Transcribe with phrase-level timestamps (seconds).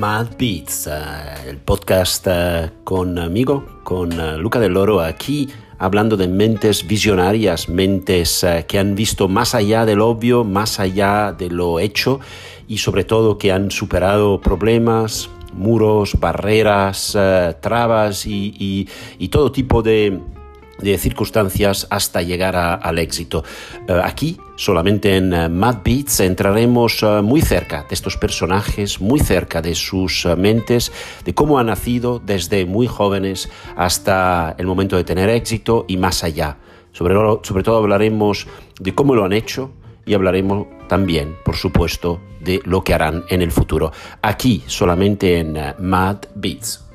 [0.00, 6.26] Mad Beats, eh, el podcast eh, conmigo, con eh, Luca del Loro, aquí hablando de
[6.26, 12.18] mentes visionarias, mentes que han visto más allá del obvio, más allá de lo hecho
[12.66, 17.14] y sobre todo que han superado problemas, muros, barreras,
[17.60, 18.88] trabas y
[19.30, 20.18] todo tipo de
[20.82, 23.44] de circunstancias hasta llegar al éxito.
[23.88, 29.20] Eh, aquí, solamente en uh, Mad Beats, entraremos eh, muy cerca de estos personajes, muy
[29.20, 30.92] cerca de sus mentes,
[31.24, 36.24] de cómo han nacido desde muy jóvenes hasta el momento de tener éxito y más
[36.24, 36.58] allá.
[36.92, 38.46] Sobre todo hablaremos
[38.80, 39.70] de cómo lo han hecho
[40.04, 43.92] y hablaremos también, por supuesto, de lo que harán en el futuro.
[44.22, 46.89] Aquí, solamente en Mad Beats.